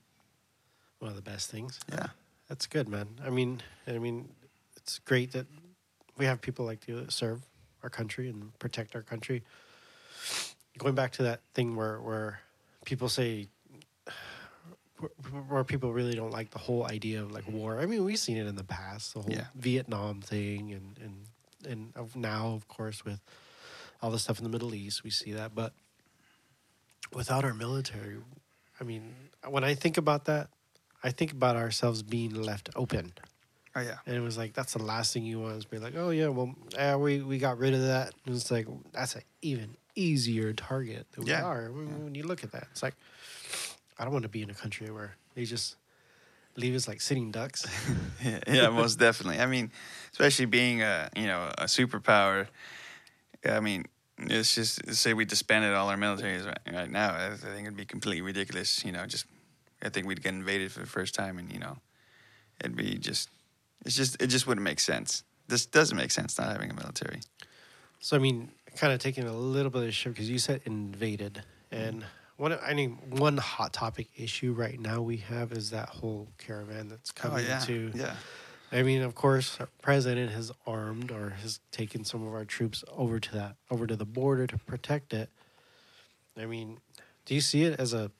One 1.00 1.10
of 1.10 1.16
the 1.16 1.22
best 1.30 1.50
things. 1.50 1.80
yeah, 1.90 2.08
That's 2.48 2.66
good, 2.66 2.88
man. 2.88 3.08
I 3.24 3.30
mean, 3.30 3.62
I 3.86 3.98
mean, 3.98 4.28
it's 4.76 4.98
great 5.00 5.32
that 5.32 5.46
we 6.16 6.26
have 6.26 6.40
people 6.40 6.64
like 6.64 6.86
you 6.86 7.00
that 7.00 7.12
serve 7.12 7.42
our 7.82 7.90
country 7.90 8.28
and 8.28 8.56
protect 8.58 8.94
our 8.94 9.02
country. 9.02 9.42
Going 10.78 10.94
back 10.94 11.12
to 11.12 11.24
that 11.24 11.40
thing 11.54 11.74
where 11.74 12.00
where 12.00 12.40
people 12.84 13.08
say 13.08 13.48
where- 15.48 15.64
people 15.64 15.92
really 15.92 16.14
don't 16.14 16.30
like 16.30 16.50
the 16.50 16.58
whole 16.58 16.86
idea 16.86 17.22
of 17.22 17.30
like 17.32 17.44
mm-hmm. 17.44 17.58
war. 17.58 17.80
I 17.80 17.86
mean, 17.86 18.04
we've 18.04 18.18
seen 18.18 18.36
it 18.36 18.46
in 18.46 18.56
the 18.56 18.64
past, 18.64 19.14
the 19.14 19.22
whole 19.22 19.32
Yeah. 19.32 19.46
Vietnam 19.54 20.20
thing, 20.20 20.72
and 20.72 20.98
and 21.02 21.26
and 21.68 21.92
of 21.96 22.16
now, 22.16 22.54
of 22.54 22.68
course, 22.68 23.04
with 23.04 23.20
all 24.00 24.10
the 24.10 24.18
stuff 24.18 24.38
in 24.38 24.44
the 24.44 24.50
Middle 24.50 24.74
East, 24.74 25.02
we 25.02 25.10
see 25.10 25.32
that. 25.32 25.54
But 25.54 25.72
without 27.12 27.44
our 27.44 27.54
military, 27.54 28.18
I 28.80 28.84
mean, 28.84 29.14
when 29.48 29.64
I 29.64 29.74
think 29.74 29.96
about 29.96 30.26
that, 30.26 30.48
I 31.06 31.10
think 31.10 31.30
about 31.32 31.54
ourselves 31.56 32.02
being 32.02 32.34
left 32.34 32.68
open. 32.74 33.12
oh 33.76 33.80
yeah, 33.80 33.98
And 34.06 34.16
it 34.16 34.20
was 34.20 34.36
like 34.36 34.52
that's 34.54 34.72
the 34.72 34.82
last 34.82 35.12
thing 35.14 35.22
you 35.24 35.38
want 35.40 35.56
is 35.56 35.64
be 35.64 35.78
like, 35.78 35.94
oh 35.96 36.10
yeah, 36.10 36.28
well, 36.28 36.50
eh, 36.76 36.96
we 36.96 37.22
we 37.22 37.38
got 37.38 37.58
rid 37.58 37.74
of 37.74 37.82
that. 37.82 38.12
And 38.26 38.34
it's 38.34 38.50
like 38.50 38.66
that's 38.92 39.14
an 39.14 39.22
even 39.40 39.76
easier 39.94 40.52
target 40.52 41.06
than 41.12 41.26
Yeah. 41.26 41.42
we 41.42 41.44
are. 41.46 41.62
When, 41.72 42.04
when 42.04 42.14
you 42.16 42.24
look 42.24 42.42
at 42.42 42.50
that, 42.52 42.66
it's 42.72 42.82
like 42.82 42.96
I 43.98 44.04
don't 44.04 44.12
want 44.12 44.24
to 44.24 44.28
be 44.38 44.42
in 44.42 44.50
a 44.50 44.54
country 44.54 44.90
where 44.90 45.12
they 45.34 45.44
just 45.44 45.76
leave 46.56 46.74
us 46.74 46.88
like 46.88 47.00
sitting 47.00 47.30
ducks. 47.30 47.66
yeah, 48.24 48.40
yeah, 48.48 48.68
most 48.70 48.98
definitely. 49.06 49.38
I 49.40 49.46
mean, 49.46 49.70
especially 50.12 50.46
being 50.46 50.82
a 50.82 51.08
you 51.14 51.26
know 51.26 51.50
a 51.56 51.66
superpower. 51.66 52.48
I 53.44 53.60
mean, 53.60 53.84
it's 54.18 54.54
just 54.56 54.92
say 54.94 55.14
we 55.14 55.24
disbanded 55.24 55.72
all 55.74 55.88
our 55.88 55.96
militaries 55.96 56.44
right, 56.44 56.74
right 56.74 56.90
now. 56.90 57.14
I 57.14 57.36
think 57.36 57.66
it'd 57.66 57.76
be 57.76 57.84
completely 57.84 58.22
ridiculous. 58.22 58.84
You 58.84 58.90
know, 58.92 59.06
just 59.06 59.26
I 59.82 59.88
think 59.88 60.06
we'd 60.06 60.22
get 60.22 60.34
invaded 60.34 60.72
for 60.72 60.80
the 60.80 60.86
first 60.86 61.14
time, 61.14 61.38
and 61.38 61.52
you 61.52 61.58
know, 61.58 61.78
it'd 62.60 62.76
be 62.76 62.98
just 62.98 63.30
it's 63.84 63.96
just 63.96 64.20
it 64.20 64.28
just 64.28 64.46
wouldn't 64.46 64.64
make 64.64 64.80
sense. 64.80 65.22
This 65.48 65.66
doesn't 65.66 65.96
make 65.96 66.10
sense 66.10 66.38
not 66.38 66.50
having 66.50 66.70
a 66.70 66.74
military. 66.74 67.20
So 68.00 68.16
I 68.16 68.20
mean, 68.20 68.50
kind 68.76 68.92
of 68.92 69.00
taking 69.00 69.24
a 69.24 69.32
little 69.32 69.70
bit 69.70 69.82
of 69.82 69.88
a 69.88 69.92
shift 69.92 70.14
because 70.14 70.30
you 70.30 70.38
said 70.38 70.60
invaded, 70.64 71.42
and 71.70 72.04
one 72.36 72.56
I 72.62 72.74
mean 72.74 72.98
one 73.10 73.36
hot 73.36 73.72
topic 73.72 74.08
issue 74.16 74.52
right 74.52 74.78
now 74.78 75.02
we 75.02 75.18
have 75.18 75.52
is 75.52 75.70
that 75.70 75.88
whole 75.88 76.28
caravan 76.38 76.88
that's 76.88 77.12
Oh 77.18 77.28
coming 77.28 77.46
yeah, 77.46 77.58
to. 77.60 77.92
yeah, 77.94 78.14
I 78.72 78.82
mean, 78.82 79.02
of 79.02 79.14
course, 79.14 79.58
our 79.60 79.68
president 79.82 80.32
has 80.32 80.52
armed 80.66 81.10
or 81.10 81.30
has 81.42 81.60
taken 81.70 82.04
some 82.04 82.26
of 82.26 82.34
our 82.34 82.44
troops 82.44 82.84
over 82.96 83.20
to 83.20 83.32
that 83.34 83.56
over 83.70 83.86
to 83.86 83.96
the 83.96 84.04
border 84.04 84.46
to 84.46 84.58
protect 84.58 85.12
it. 85.14 85.30
I 86.36 86.46
mean, 86.46 86.78
do 87.24 87.34
you 87.34 87.40
see 87.40 87.64
it 87.64 87.78
as 87.80 87.94
a 87.94 88.10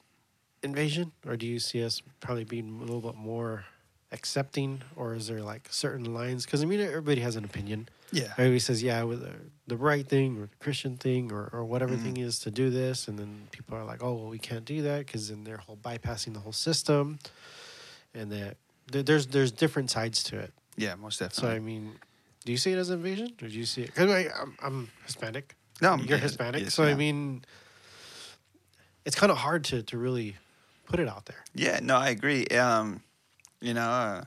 invasion, 0.66 1.12
or 1.26 1.36
do 1.36 1.46
you 1.46 1.58
see 1.58 1.82
us 1.82 2.02
probably 2.20 2.44
being 2.44 2.68
a 2.80 2.84
little 2.84 3.00
bit 3.00 3.14
more 3.16 3.64
accepting, 4.12 4.82
or 4.94 5.14
is 5.14 5.26
there 5.28 5.40
like 5.42 5.68
certain 5.70 6.12
lines? 6.14 6.44
Because 6.44 6.62
I 6.62 6.66
mean, 6.66 6.80
everybody 6.80 7.20
has 7.22 7.36
an 7.36 7.44
opinion. 7.44 7.88
yeah. 8.12 8.32
Everybody 8.32 8.58
says, 8.60 8.82
yeah, 8.82 9.02
with 9.02 9.26
the, 9.66 9.76
right 9.76 10.06
thing 10.06 10.36
or 10.38 10.42
the 10.46 10.56
Christian 10.60 10.96
thing 10.96 11.32
or, 11.32 11.48
or 11.52 11.64
whatever 11.64 11.94
Mhm. 11.96 12.02
thing 12.02 12.16
is 12.18 12.38
to 12.40 12.50
do 12.50 12.70
this. 12.70 13.08
And 13.08 13.18
then 13.18 13.48
people 13.50 13.76
are 13.76 13.84
like, 13.84 14.02
oh, 14.02 14.12
well, 14.14 14.28
we 14.28 14.38
can't 14.38 14.64
do 14.64 14.82
that 14.82 15.06
because 15.06 15.28
then 15.30 15.42
they're 15.44 15.56
whole 15.56 15.76
bypassing 15.76 16.32
the 16.34 16.40
whole 16.40 16.52
system. 16.52 17.18
And 18.14 18.30
that 18.32 18.56
there- 18.92 19.02
there's 19.02 19.26
there's 19.26 19.50
different 19.52 19.90
sides 19.90 20.22
to 20.24 20.38
it. 20.38 20.52
Yeah, 20.76 20.94
most 20.94 21.18
definitely. 21.18 21.48
So. 21.50 21.56
I 21.56 21.58
mean, 21.58 21.92
do 22.44 22.52
you 22.52 22.58
see 22.58 22.70
it 22.72 22.78
as 22.78 22.90
invasion 22.90 23.32
or 23.42 23.48
do 23.48 23.54
you 23.58 23.66
see 23.66 23.82
it? 23.82 23.86
Because 23.94 24.10
I'm, 24.40 24.56
I'm 24.62 24.88
Hispanic. 25.04 25.56
no, 25.82 25.96
You're 25.96 26.16
yeah, 26.16 26.16
Hispanic. 26.18 26.62
yes, 26.62 26.74
so, 26.74 26.84
I 26.84 26.94
mean, 26.94 27.44
it's 29.04 29.16
kind 29.16 29.32
of 29.32 29.38
hard 29.38 29.64
to, 29.64 29.82
to 29.82 29.98
really 29.98 30.36
put 30.86 31.00
it 31.00 31.08
out 31.08 31.26
there. 31.26 31.44
Yeah, 31.54 31.80
no, 31.82 31.96
I 31.96 32.10
agree. 32.10 32.46
Um, 32.46 33.02
you 33.60 33.74
know, 33.74 33.88
uh, 33.88 34.24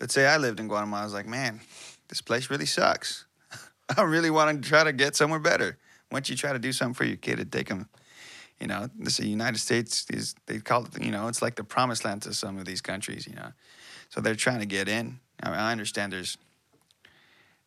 let's 0.00 0.14
say 0.14 0.26
I 0.26 0.36
lived 0.36 0.60
in 0.60 0.68
Guatemala. 0.68 1.02
I 1.02 1.04
was 1.04 1.14
like, 1.14 1.26
man, 1.26 1.60
this 2.08 2.20
place 2.20 2.50
really 2.50 2.66
sucks. 2.66 3.24
I 3.96 4.02
really 4.02 4.30
want 4.30 4.62
to 4.62 4.68
try 4.68 4.84
to 4.84 4.92
get 4.92 5.16
somewhere 5.16 5.40
better. 5.40 5.78
Once 6.10 6.30
you 6.30 6.36
try 6.36 6.52
to 6.52 6.58
do 6.58 6.72
something 6.72 6.94
for 6.94 7.04
your 7.04 7.16
kid, 7.16 7.36
to 7.36 7.44
take 7.44 7.68
them, 7.68 7.88
you 8.60 8.66
know, 8.66 8.88
this 8.98 9.18
the 9.18 9.28
United 9.28 9.58
States 9.58 10.06
is 10.10 10.34
they 10.46 10.58
call 10.58 10.84
it, 10.84 11.02
you 11.02 11.10
know, 11.10 11.28
it's 11.28 11.42
like 11.42 11.56
the 11.56 11.64
promised 11.64 12.04
land 12.04 12.22
to 12.22 12.34
some 12.34 12.58
of 12.58 12.64
these 12.64 12.80
countries, 12.80 13.26
you 13.26 13.34
know. 13.34 13.52
So 14.08 14.20
they're 14.20 14.34
trying 14.34 14.60
to 14.60 14.66
get 14.66 14.88
in. 14.88 15.20
I 15.42 15.50
mean, 15.50 15.58
I 15.58 15.70
understand 15.70 16.12
there's 16.12 16.38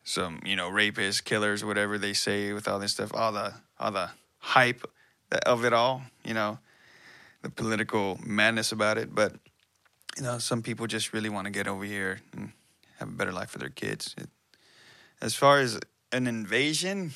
some, 0.04 0.40
you 0.44 0.56
know, 0.56 0.68
rapists, 0.68 1.22
killers, 1.22 1.64
whatever 1.64 1.98
they 1.98 2.12
say 2.12 2.52
with 2.52 2.66
all 2.66 2.80
this 2.80 2.92
stuff, 2.92 3.14
all 3.14 3.32
the 3.32 3.54
all 3.78 3.92
the 3.92 4.10
hype 4.38 4.84
of 5.46 5.64
it 5.64 5.72
all, 5.72 6.02
you 6.24 6.34
know, 6.34 6.58
the 7.42 7.50
political 7.50 8.18
madness 8.24 8.72
about 8.72 8.98
it. 8.98 9.14
But 9.14 9.34
you 10.16 10.22
know, 10.22 10.38
some 10.38 10.62
people 10.62 10.86
just 10.86 11.12
really 11.12 11.28
want 11.28 11.46
to 11.46 11.50
get 11.50 11.68
over 11.68 11.84
here 11.84 12.20
and 12.32 12.52
have 12.98 13.08
a 13.08 13.12
better 13.12 13.32
life 13.32 13.50
for 13.50 13.58
their 13.58 13.70
kids. 13.70 14.14
It, 14.18 14.28
as 15.20 15.34
far 15.34 15.60
as 15.60 15.78
an 16.10 16.26
invasion, 16.26 17.12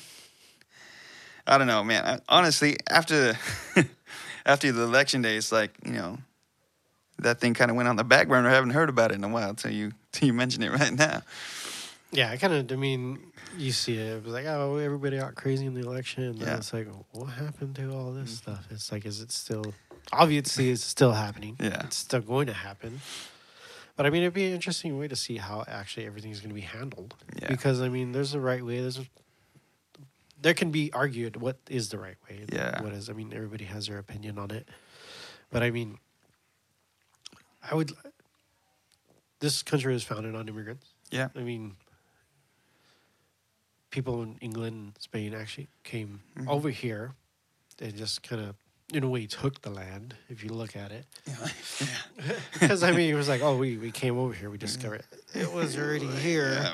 I 1.45 1.57
don't 1.57 1.67
know, 1.67 1.83
man. 1.83 2.05
I, 2.05 2.19
honestly, 2.29 2.77
after 2.89 3.37
after 4.45 4.71
the 4.71 4.83
election 4.83 5.21
day, 5.21 5.35
it's 5.37 5.51
like 5.51 5.71
you 5.85 5.93
know 5.93 6.17
that 7.19 7.39
thing 7.39 7.53
kind 7.53 7.71
of 7.71 7.77
went 7.77 7.89
on 7.89 7.95
the 7.95 8.03
back 8.03 8.27
burner. 8.27 8.49
I 8.49 8.53
haven't 8.53 8.71
heard 8.71 8.89
about 8.89 9.11
it 9.11 9.15
in 9.15 9.23
a 9.23 9.29
while 9.29 9.53
till 9.53 9.71
you 9.71 9.93
till 10.11 10.27
you 10.27 10.33
mention 10.33 10.63
it 10.63 10.71
right 10.79 10.93
now. 10.93 11.21
Yeah, 12.11 12.31
I 12.31 12.37
kind 12.37 12.53
of, 12.53 12.71
I 12.71 12.75
mean, 12.79 13.19
you 13.57 13.71
see 13.71 13.97
it. 13.97 14.17
It 14.17 14.23
was 14.23 14.33
like, 14.33 14.45
oh, 14.45 14.77
everybody 14.77 15.17
got 15.17 15.35
crazy 15.35 15.65
in 15.65 15.73
the 15.73 15.81
election. 15.81 16.23
And 16.23 16.39
then 16.39 16.47
Yeah. 16.47 16.57
it's 16.57 16.71
like, 16.71 16.87
what 17.11 17.25
happened 17.25 17.75
to 17.75 17.91
all 17.91 18.13
this 18.13 18.29
mm-hmm. 18.29 18.51
stuff? 18.53 18.65
It's 18.71 18.91
like, 18.91 19.05
is 19.05 19.19
it 19.19 19.31
still, 19.31 19.73
obviously, 20.13 20.69
it's 20.69 20.83
still 20.83 21.13
happening. 21.13 21.57
Yeah. 21.59 21.83
It's 21.85 21.97
still 21.97 22.21
going 22.21 22.47
to 22.47 22.53
happen. 22.53 23.01
But 23.95 24.05
I 24.05 24.09
mean, 24.11 24.21
it'd 24.21 24.33
be 24.33 24.45
an 24.45 24.53
interesting 24.53 24.97
way 24.99 25.07
to 25.07 25.15
see 25.15 25.37
how 25.37 25.63
actually 25.67 26.05
everything's 26.05 26.39
going 26.39 26.49
to 26.49 26.55
be 26.55 26.61
handled. 26.61 27.15
Yeah. 27.41 27.47
Because, 27.49 27.81
I 27.81 27.89
mean, 27.89 28.11
there's 28.11 28.33
a 28.35 28.39
right 28.39 28.63
way. 28.63 28.79
There's 28.81 28.99
a, 28.99 29.05
there 30.41 30.53
can 30.53 30.69
be 30.69 30.91
argued 30.93 31.37
what 31.37 31.57
is 31.67 31.89
the 31.89 31.97
right 31.97 32.17
way. 32.29 32.45
Yeah. 32.51 32.81
What 32.83 32.93
is, 32.93 33.09
I 33.09 33.13
mean, 33.13 33.33
everybody 33.33 33.65
has 33.65 33.87
their 33.87 33.97
opinion 33.97 34.37
on 34.37 34.51
it. 34.51 34.67
But 35.51 35.63
I 35.63 35.71
mean, 35.71 35.97
I 37.69 37.73
would, 37.73 37.91
this 39.39 39.63
country 39.63 39.93
was 39.93 40.03
founded 40.03 40.35
on 40.35 40.47
immigrants. 40.47 40.87
Yeah. 41.09 41.29
I 41.35 41.39
mean, 41.39 41.75
people 43.89 44.21
in 44.21 44.37
England 44.41 44.75
and 44.75 44.93
Spain 44.99 45.33
actually 45.33 45.69
came 45.83 46.21
Mhm. 46.37 46.47
over 46.47 46.69
here 46.69 47.13
and 47.79 47.95
just 47.95 48.21
kind 48.21 48.41
of, 48.41 48.55
in 48.93 49.03
a 49.03 49.09
way, 49.09 49.25
took 49.25 49.61
the 49.61 49.69
land, 49.69 50.15
if 50.29 50.43
you 50.43 50.49
look 50.51 50.75
at 50.75 50.91
it. 50.91 51.05
yeah. 51.27 51.47
Because, 52.53 52.83
I 52.83 52.91
mean, 52.91 53.09
it 53.09 53.15
was 53.15 53.27
like, 53.29 53.41
oh, 53.41 53.55
we, 53.57 53.77
we 53.77 53.91
came 53.91 54.17
over 54.17 54.33
here, 54.33 54.49
we 54.49 54.57
mm-hmm. 54.57 54.65
discovered 54.65 55.03
it, 55.33 55.41
it 55.41 55.53
was 55.53 55.77
already 55.77 56.07
here. 56.27 56.71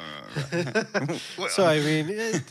So, 1.50 1.66
I 1.66 1.80
mean, 1.80 2.10
it, 2.10 2.42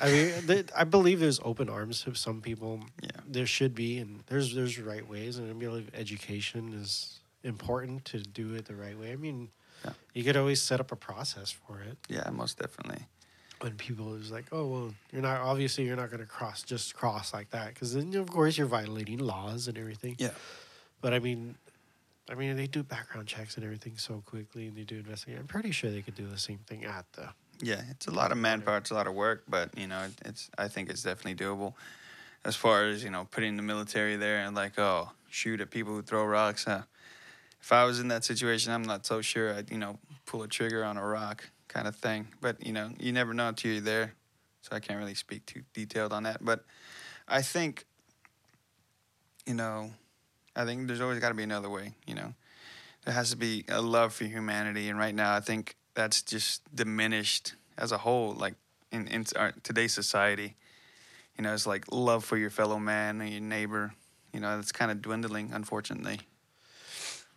I 0.00 0.10
mean, 0.10 0.46
th- 0.46 0.66
I 0.76 0.84
believe 0.84 1.20
there's 1.20 1.40
open 1.44 1.68
arms 1.68 2.02
to 2.02 2.14
some 2.14 2.40
people. 2.40 2.80
Yeah. 3.02 3.10
There 3.26 3.46
should 3.46 3.74
be, 3.74 3.98
and 3.98 4.22
there's 4.26 4.54
there's 4.54 4.78
right 4.78 5.06
ways, 5.08 5.38
and 5.38 5.48
I 5.48 5.52
believe 5.52 5.90
education 5.94 6.72
is 6.74 7.20
important 7.44 8.04
to 8.06 8.18
do 8.20 8.54
it 8.54 8.64
the 8.66 8.74
right 8.74 8.98
way. 8.98 9.12
I 9.12 9.16
mean, 9.16 9.50
Yeah. 9.84 9.92
you 10.14 10.24
could 10.24 10.36
always 10.36 10.60
set 10.60 10.80
up 10.80 10.90
a 10.92 10.96
process 10.96 11.50
for 11.52 11.80
it. 11.80 11.96
yeah, 12.08 12.28
most 12.30 12.58
definitely. 12.58 13.06
When 13.64 13.74
people 13.76 14.14
is 14.14 14.30
like, 14.30 14.44
oh 14.52 14.66
well, 14.66 14.94
you're 15.10 15.22
not 15.22 15.40
obviously 15.40 15.84
you're 15.84 15.96
not 15.96 16.10
going 16.10 16.20
to 16.20 16.26
cross 16.26 16.62
just 16.62 16.94
cross 16.94 17.32
like 17.32 17.48
that 17.50 17.68
because 17.72 17.94
then 17.94 18.14
of 18.14 18.28
course 18.30 18.58
you're 18.58 18.66
violating 18.66 19.18
laws 19.18 19.68
and 19.68 19.78
everything. 19.78 20.14
Yeah. 20.18 20.30
But 21.00 21.14
I 21.14 21.18
mean, 21.18 21.54
I 22.30 22.34
mean 22.34 22.56
they 22.56 22.66
do 22.66 22.82
background 22.82 23.26
checks 23.26 23.56
and 23.56 23.64
everything 23.64 23.94
so 23.96 24.22
quickly, 24.26 24.66
and 24.68 24.76
they 24.76 24.84
do 24.84 24.96
investigate. 24.96 25.38
I'm 25.38 25.46
pretty 25.46 25.70
sure 25.70 25.90
they 25.90 26.02
could 26.02 26.14
do 26.14 26.26
the 26.26 26.38
same 26.38 26.58
thing 26.66 26.84
at 26.84 27.06
the. 27.14 27.30
Yeah, 27.62 27.80
it's 27.90 28.06
a 28.06 28.10
lot 28.10 28.32
of 28.32 28.38
manpower, 28.38 28.76
it's 28.78 28.90
a 28.90 28.94
lot 28.94 29.06
of 29.06 29.14
work, 29.14 29.44
but 29.48 29.76
you 29.78 29.86
know, 29.86 30.02
it- 30.02 30.20
it's 30.26 30.50
I 30.58 30.68
think 30.68 30.90
it's 30.90 31.02
definitely 31.02 31.42
doable. 31.42 31.72
As 32.44 32.54
far 32.54 32.84
as 32.84 33.02
you 33.02 33.08
know, 33.10 33.26
putting 33.30 33.56
the 33.56 33.62
military 33.62 34.16
there 34.16 34.40
and 34.44 34.54
like, 34.54 34.78
oh, 34.78 35.10
shoot 35.30 35.60
at 35.62 35.70
people 35.70 35.94
who 35.94 36.02
throw 36.02 36.24
rocks. 36.26 36.64
Huh? 36.64 36.82
If 37.62 37.72
I 37.72 37.84
was 37.84 37.98
in 37.98 38.08
that 38.08 38.24
situation, 38.24 38.72
I'm 38.74 38.82
not 38.82 39.06
so 39.06 39.22
sure 39.22 39.54
I'd 39.54 39.70
you 39.70 39.78
know 39.78 39.98
pull 40.26 40.42
a 40.42 40.48
trigger 40.48 40.84
on 40.84 40.98
a 40.98 41.06
rock 41.06 41.48
kind 41.74 41.88
of 41.88 41.96
thing. 41.96 42.28
But 42.40 42.64
you 42.64 42.72
know, 42.72 42.90
you 42.98 43.12
never 43.12 43.34
know 43.34 43.48
until 43.48 43.72
you're 43.72 43.80
there, 43.80 44.14
so 44.62 44.74
I 44.76 44.80
can't 44.80 44.98
really 44.98 45.14
speak 45.14 45.44
too 45.44 45.62
detailed 45.74 46.12
on 46.12 46.22
that. 46.22 46.42
But 46.42 46.64
I 47.26 47.42
think, 47.42 47.84
you 49.44 49.54
know, 49.54 49.90
I 50.54 50.64
think 50.64 50.86
there's 50.86 51.00
always 51.00 51.18
got 51.18 51.30
to 51.30 51.34
be 51.34 51.42
another 51.42 51.68
way. 51.68 51.94
You 52.06 52.14
know, 52.14 52.34
there 53.04 53.12
has 53.12 53.30
to 53.30 53.36
be 53.36 53.64
a 53.68 53.82
love 53.82 54.14
for 54.14 54.24
humanity, 54.24 54.88
and 54.88 54.98
right 54.98 55.14
now, 55.14 55.34
I 55.34 55.40
think 55.40 55.76
that's 55.94 56.22
just 56.22 56.62
diminished 56.74 57.54
as 57.76 57.90
a 57.92 57.98
whole, 57.98 58.32
like 58.32 58.54
in 58.92 59.08
in 59.08 59.24
our, 59.36 59.52
today's 59.62 59.92
society. 59.92 60.54
You 61.36 61.42
know, 61.42 61.52
it's 61.52 61.66
like 61.66 61.90
love 61.90 62.24
for 62.24 62.36
your 62.36 62.50
fellow 62.50 62.78
man 62.78 63.20
and 63.20 63.30
your 63.30 63.40
neighbor. 63.40 63.92
You 64.32 64.38
know, 64.38 64.58
it's 64.60 64.70
kind 64.70 64.92
of 64.92 65.02
dwindling, 65.02 65.50
unfortunately. 65.52 66.20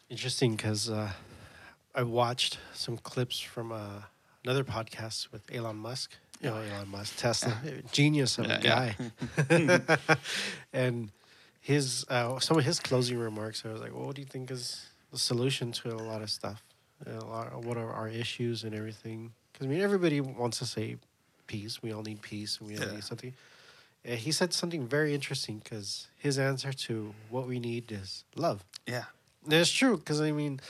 Interesting 0.09 0.55
because 0.55 0.89
uh, 0.89 1.11
I 1.95 2.03
watched 2.03 2.59
some 2.73 2.97
clips 2.97 3.39
from 3.39 3.71
uh, 3.71 4.01
another 4.47 4.63
podcast 4.63 5.29
with 5.33 5.41
Elon 5.53 5.75
Musk. 5.75 6.13
You 6.41 6.49
know, 6.49 6.55
Elon 6.55 6.89
Musk, 6.89 7.17
Tesla, 7.17 7.53
genius 7.91 8.37
of 8.37 8.45
a 8.49 8.59
guy. 8.59 8.95
and 10.73 11.09
his 11.59 12.05
uh, 12.07 12.39
some 12.39 12.57
of 12.57 12.63
his 12.63 12.79
closing 12.79 13.17
remarks, 13.17 13.63
I 13.65 13.73
was 13.73 13.81
like, 13.81 13.93
well, 13.93 14.05
what 14.05 14.15
do 14.15 14.21
you 14.21 14.27
think 14.27 14.49
is 14.49 14.85
the 15.11 15.17
solution 15.17 15.73
to 15.73 15.89
a 15.89 15.99
lot 15.99 16.21
of 16.21 16.29
stuff? 16.29 16.63
A 17.05 17.25
lot, 17.25 17.61
what 17.65 17.77
are 17.77 17.91
our 17.91 18.07
issues 18.07 18.63
and 18.63 18.73
everything? 18.73 19.33
Because 19.51 19.67
I 19.67 19.69
mean, 19.69 19.81
everybody 19.81 20.21
wants 20.21 20.59
to 20.59 20.65
say 20.65 20.95
peace. 21.47 21.83
We 21.83 21.91
all 21.91 22.03
need 22.03 22.21
peace, 22.21 22.59
and 22.59 22.69
we 22.69 22.77
all 22.77 22.89
need 22.93 23.03
something. 23.03 23.33
And 24.05 24.17
he 24.17 24.31
said 24.31 24.53
something 24.53 24.87
very 24.87 25.13
interesting 25.13 25.59
because 25.61 26.07
his 26.17 26.39
answer 26.39 26.71
to 26.71 27.13
what 27.29 27.47
we 27.47 27.59
need 27.59 27.91
is 27.91 28.23
love. 28.35 28.63
Yeah, 28.85 29.05
That's 29.45 29.69
true 29.71 29.97
because 29.97 30.21
I 30.21 30.31
mean, 30.31 30.61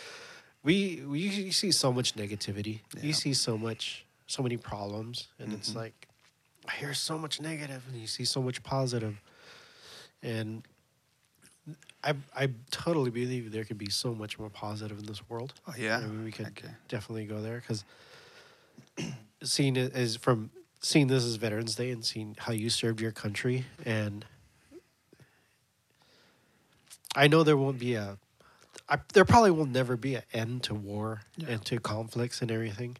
we, 0.63 1.01
we 1.07 1.19
you 1.19 1.51
see 1.51 1.71
so 1.71 1.91
much 1.93 2.15
negativity. 2.15 2.81
Yeah. 2.95 3.03
You 3.03 3.13
see 3.13 3.33
so 3.33 3.57
much, 3.57 4.05
so 4.27 4.43
many 4.43 4.57
problems, 4.57 5.27
and 5.39 5.53
it's 5.53 5.71
Mhm. 5.71 5.75
like 5.75 6.07
I 6.67 6.71
hear 6.73 6.93
so 6.93 7.17
much 7.17 7.39
negative, 7.39 7.83
and 7.87 7.99
you 8.01 8.07
see 8.07 8.25
so 8.25 8.41
much 8.41 8.61
positive, 8.63 9.21
and 10.21 10.63
I 12.03 12.13
I 12.35 12.49
totally 12.71 13.11
believe 13.11 13.51
there 13.51 13.63
could 13.65 13.77
be 13.77 13.89
so 13.89 14.13
much 14.13 14.37
more 14.39 14.49
positive 14.49 14.99
in 14.99 15.05
this 15.05 15.21
world. 15.29 15.53
oh 15.67 15.73
yeah. 15.77 15.97
I 15.97 16.01
mean, 16.01 16.23
we 16.25 16.31
could 16.31 16.47
Okay. 16.47 16.69
definitely 16.89 17.25
go 17.25 17.41
there 17.41 17.59
because 17.61 17.83
seeing 19.43 19.75
it 19.77 19.93
as 19.93 20.15
from 20.17 20.49
seeing 20.81 21.07
this 21.07 21.23
as 21.23 21.35
Veterans 21.35 21.75
Day 21.75 21.91
and 21.91 22.03
seeing 22.05 22.35
how 22.39 22.51
you 22.53 22.69
served 22.69 22.99
your 23.01 23.11
country, 23.11 23.65
and 23.85 24.25
I 27.15 27.27
know 27.27 27.43
there 27.43 27.57
won't 27.57 27.79
be 27.79 27.95
a, 27.95 28.17
I, 28.89 28.97
there 29.13 29.25
probably 29.25 29.51
will 29.51 29.65
never 29.65 29.97
be 29.97 30.15
an 30.15 30.23
end 30.33 30.63
to 30.63 30.73
war 30.73 31.21
Yeah. 31.35 31.49
and 31.49 31.65
to 31.65 31.79
conflicts 31.79 32.41
and 32.41 32.51
everything, 32.51 32.97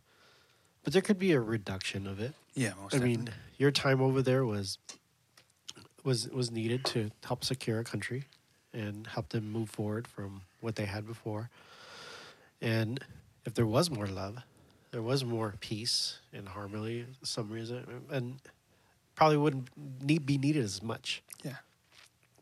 but 0.84 0.94
there 0.94 1.02
could 1.02 1.18
be 1.20 1.32
a 1.32 1.40
reduction 1.40 2.08
of 2.08 2.20
it. 2.20 2.34
Yeah, 2.56 2.74
most 2.82 2.94
I 2.96 2.98
definitely. 2.98 3.18
mean, 3.18 3.30
your 3.58 3.72
time 3.72 4.02
over 4.02 4.22
there 4.22 4.46
was 4.46 4.78
was 6.04 6.28
was 6.30 6.52
needed 6.52 6.86
to 6.86 7.12
help 7.24 7.44
secure 7.44 7.80
a 7.80 7.84
country 7.84 8.26
and 8.74 9.08
help 9.08 9.30
them 9.30 9.50
move 9.52 9.70
forward 9.70 10.08
from 10.08 10.42
what 10.62 10.76
they 10.76 10.86
had 10.86 11.06
before. 11.08 11.50
And 12.62 13.00
if 13.46 13.54
there 13.54 13.66
was 13.66 13.90
more 13.90 14.08
love, 14.08 14.38
there 14.92 15.02
was 15.02 15.24
more 15.24 15.56
peace 15.60 16.20
and 16.34 16.48
harmony, 16.48 17.06
some 17.24 17.50
reason, 17.50 17.86
and 18.12 18.40
probably 19.16 19.38
wouldn't 19.38 19.70
need 20.02 20.26
be 20.26 20.38
needed 20.38 20.64
as 20.64 20.82
much. 20.82 21.22
Yeah. 21.44 21.56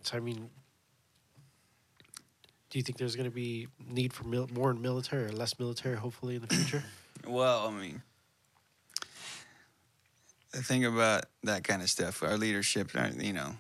So 0.03 0.17
I 0.17 0.19
mean, 0.19 0.49
do 2.75 2.79
you 2.79 2.84
think 2.84 2.98
there's 2.98 3.15
going 3.15 3.29
to 3.29 3.34
be 3.34 3.70
need 3.89 4.12
for 4.12 4.25
mil- 4.25 4.50
more 4.53 4.74
military 4.74 5.24
or 5.24 5.32
less 5.32 5.58
military, 5.58 5.96
hopefully 5.96 6.36
in 6.36 6.41
the 6.41 6.53
future? 6.53 6.84
Well, 7.25 7.67
I 7.67 7.72
mean, 7.72 8.03
the 10.51 10.62
thing 10.62 10.84
about 10.84 11.24
that 11.44 11.63
kind 11.63 11.82
of 11.82 11.89
stuff, 11.89 12.22
our 12.22 12.38
leadership, 12.38 12.91
uh, 12.94 13.08
you 13.17 13.32
know, 13.32 13.55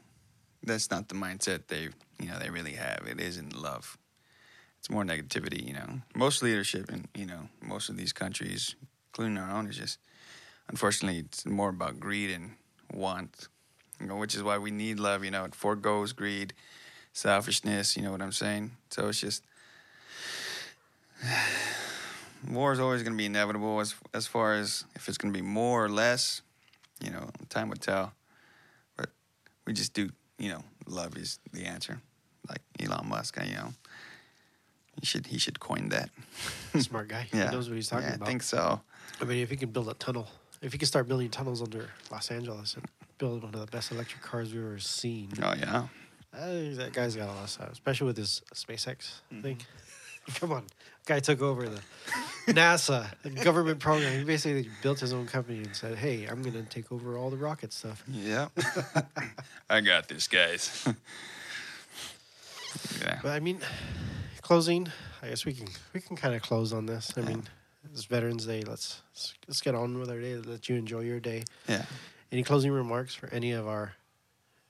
that's 0.61 0.91
not 0.91 1.07
the 1.07 1.15
mindset 1.15 1.67
they, 1.67 1.87
you 2.19 2.27
know, 2.27 2.37
they 2.37 2.49
really 2.49 2.73
have. 2.73 3.07
It 3.09 3.21
isn't 3.21 3.55
love. 3.55 3.97
It's 4.79 4.89
more 4.89 5.05
negativity, 5.05 5.65
you 5.65 5.73
know. 5.73 6.01
Most 6.13 6.43
leadership 6.43 6.91
in, 6.91 7.05
you 7.15 7.25
know, 7.25 7.47
most 7.63 7.87
of 7.87 7.95
these 7.95 8.11
countries, 8.11 8.75
including 9.07 9.37
our 9.37 9.49
own, 9.49 9.67
is 9.67 9.77
just, 9.77 9.97
unfortunately, 10.67 11.19
it's 11.19 11.45
more 11.45 11.69
about 11.69 12.01
greed 12.01 12.31
and 12.31 12.51
want, 12.93 13.47
you 14.01 14.07
know, 14.07 14.17
which 14.17 14.35
is 14.35 14.43
why 14.43 14.57
we 14.57 14.69
need 14.69 14.99
love, 14.99 15.23
you 15.23 15.31
know. 15.31 15.45
It 15.45 15.55
foregoes 15.55 16.11
greed, 16.11 16.53
selfishness, 17.15 17.95
you 17.95 18.03
know 18.03 18.11
what 18.11 18.21
I'm 18.21 18.33
saying? 18.33 18.71
So 18.91 19.07
it's 19.07 19.19
just, 19.19 19.41
war 22.49 22.73
is 22.73 22.79
always 22.79 23.01
going 23.01 23.13
to 23.13 23.17
be 23.17 23.25
inevitable 23.25 23.79
as 23.79 23.95
as 24.13 24.27
far 24.27 24.53
as 24.53 24.83
if 24.95 25.07
it's 25.07 25.17
going 25.17 25.33
to 25.33 25.37
be 25.37 25.43
more 25.43 25.83
or 25.83 25.89
less 25.89 26.41
you 27.03 27.09
know 27.09 27.29
time 27.49 27.69
would 27.69 27.81
tell. 27.81 28.13
But 28.97 29.09
we 29.65 29.73
just 29.73 29.93
do 29.93 30.11
you 30.37 30.49
know 30.49 30.63
love 30.87 31.17
is 31.17 31.39
the 31.53 31.65
answer. 31.65 32.01
Like 32.47 32.61
elon 32.79 33.07
musk 33.09 33.39
you 33.43 33.55
know 33.55 33.73
he 34.99 35.05
should 35.05 35.25
he 35.27 35.39
should 35.39 35.59
coin 35.59 35.89
that. 35.89 36.09
Smart 36.79 37.07
guy. 37.07 37.27
yeah. 37.33 37.45
He 37.45 37.55
knows 37.55 37.69
what 37.69 37.75
he's 37.75 37.87
talking 37.87 38.07
yeah, 38.07 38.15
about. 38.15 38.27
i 38.27 38.29
think 38.29 38.43
so. 38.43 38.81
I 39.21 39.23
mean, 39.23 39.39
if 39.39 39.49
he 39.49 39.55
can 39.55 39.69
build 39.69 39.87
a 39.87 39.93
tunnel, 39.93 40.27
if 40.61 40.73
he 40.73 40.77
can 40.77 40.87
start 40.87 41.07
building 41.07 41.29
tunnels 41.29 41.61
under 41.61 41.89
Los 42.11 42.29
Angeles 42.29 42.75
and 42.75 42.85
build 43.17 43.43
one 43.43 43.53
of 43.53 43.61
the 43.61 43.67
best 43.67 43.91
electric 43.91 44.21
cars 44.21 44.53
we've 44.53 44.61
ever 44.61 44.79
seen, 44.79 45.31
oh 45.41 45.53
yeah 45.57 45.87
Think 46.37 46.75
that 46.77 46.93
guy's 46.93 47.15
got 47.15 47.29
a 47.29 47.33
lot 47.33 47.43
of 47.43 47.49
stuff, 47.49 47.71
especially 47.71 48.07
with 48.07 48.17
his 48.17 48.41
SpaceX 48.53 49.21
Mm-hmm. 49.31 49.41
thing. 49.41 49.61
Come 50.35 50.51
on, 50.53 50.63
guy 51.05 51.19
took 51.19 51.41
over 51.41 51.69
the 51.69 51.81
NASA 52.47 53.07
the 53.21 53.29
government 53.29 53.79
program. 53.79 54.17
He 54.17 54.23
basically 54.23 54.69
built 54.81 54.99
his 54.99 55.13
own 55.13 55.27
company 55.27 55.61
and 55.63 55.75
said, 55.75 55.95
"Hey, 55.97 56.25
I'm 56.25 56.41
going 56.41 56.53
to 56.53 56.63
take 56.63 56.91
over 56.91 57.15
all 57.17 57.29
the 57.29 57.37
rocket 57.37 57.71
stuff." 57.73 58.03
yeah 58.11 58.47
i 59.69 59.81
got 59.81 60.07
this 60.07 60.27
guys 60.27 60.83
yeah 63.01 63.19
But 63.21 63.31
I 63.31 63.39
mean, 63.39 63.59
closing. 64.41 64.87
I 65.21 65.29
guess 65.29 65.45
we 65.45 65.53
can 65.53 65.67
we 65.93 66.01
can 66.01 66.15
kind 66.15 66.35
of 66.35 66.41
close 66.41 66.73
on 66.73 66.85
this. 66.87 67.13
I 67.15 67.21
Yeah. 67.21 67.27
mean, 67.27 67.43
it's 67.91 68.05
Veterans 68.05 68.45
Day. 68.45 68.63
Let's 68.63 69.01
let's 69.47 69.61
get 69.61 69.75
on 69.75 69.97
with 69.99 70.09
our 70.09 70.19
day. 70.19 70.35
Let 70.37 70.67
you 70.69 70.75
enjoy 70.75 71.01
your 71.01 71.19
day. 71.19 71.43
yeah 71.69 71.85
Any 72.31 72.43
closing 72.43 72.71
remarks 72.71 73.13
for 73.15 73.27
any 73.31 73.51
of 73.51 73.67
our 73.67 73.93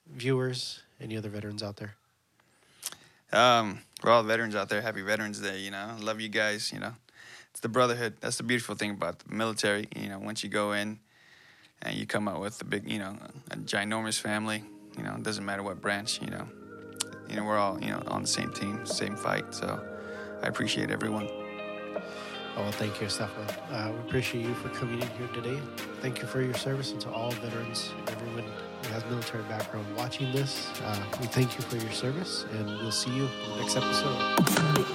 viewers? 0.07 0.81
Any 0.99 1.17
other 1.17 1.29
veterans 1.29 1.61
out 1.61 1.77
there? 1.77 1.95
Um, 3.31 3.81
for 3.99 4.11
all 4.11 4.23
veterans 4.23 4.55
out 4.55 4.69
there, 4.69 4.81
happy 4.81 5.01
Veterans 5.01 5.39
Day. 5.39 5.59
You 5.59 5.71
know, 5.71 5.95
love 5.99 6.21
you 6.21 6.29
guys. 6.29 6.71
You 6.71 6.79
know, 6.79 6.93
it's 7.51 7.59
the 7.59 7.69
brotherhood. 7.69 8.15
That's 8.21 8.37
the 8.37 8.43
beautiful 8.43 8.75
thing 8.75 8.91
about 8.91 9.19
the 9.19 9.33
military. 9.33 9.87
You 9.95 10.09
know, 10.09 10.19
once 10.19 10.43
you 10.43 10.49
go 10.49 10.71
in 10.71 10.99
and 11.81 11.95
you 11.95 12.05
come 12.05 12.27
out 12.27 12.39
with 12.39 12.61
a 12.61 12.65
big, 12.65 12.89
you 12.89 12.99
know, 12.99 13.17
a 13.51 13.57
ginormous 13.57 14.19
family. 14.19 14.63
You 14.97 15.03
know, 15.03 15.15
it 15.15 15.23
doesn't 15.23 15.45
matter 15.45 15.63
what 15.63 15.81
branch. 15.81 16.21
You 16.21 16.29
know, 16.29 16.47
you 17.29 17.35
know 17.35 17.43
we're 17.43 17.57
all 17.57 17.81
you 17.81 17.89
know 17.89 18.01
on 18.07 18.21
the 18.21 18.27
same 18.27 18.51
team, 18.51 18.85
same 18.85 19.15
fight. 19.15 19.53
So 19.53 19.81
I 20.41 20.47
appreciate 20.47 20.89
everyone. 20.89 21.27
Oh, 22.57 22.61
well, 22.61 22.71
thank 22.71 23.01
you, 23.01 23.09
Stefan. 23.09 23.43
Uh, 23.69 23.91
we 23.91 23.99
appreciate 24.07 24.45
you 24.45 24.53
for 24.55 24.69
coming 24.69 25.01
in 25.01 25.07
here 25.09 25.27
today. 25.33 25.59
Thank 25.99 26.21
you 26.21 26.27
for 26.27 26.41
your 26.41 26.53
service, 26.53 26.93
and 26.93 27.01
to 27.01 27.11
all 27.11 27.31
veterans, 27.31 27.91
everyone 28.07 28.45
who 28.85 28.93
has 28.93 29.05
military 29.05 29.43
background 29.43 29.85
watching 29.95 30.31
this, 30.31 30.69
uh, 30.83 31.05
we 31.19 31.27
thank 31.27 31.57
you 31.57 31.63
for 31.63 31.77
your 31.77 31.91
service, 31.91 32.45
and 32.53 32.67
we'll 32.67 32.91
see 32.91 33.11
you 33.15 33.23
in 33.25 33.49
the 33.51 33.57
next 33.61 33.75
episode. 33.75 34.94